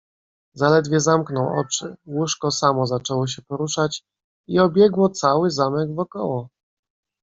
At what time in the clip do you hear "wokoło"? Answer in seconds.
5.95-6.49